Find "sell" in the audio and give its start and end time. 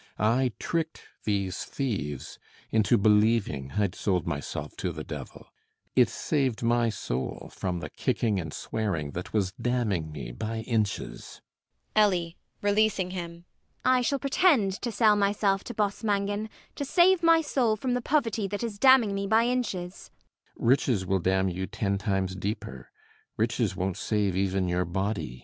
14.91-15.15